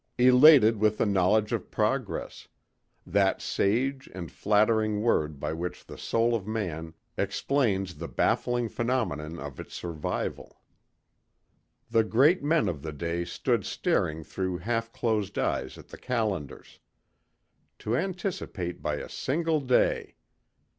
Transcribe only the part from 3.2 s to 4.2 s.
sage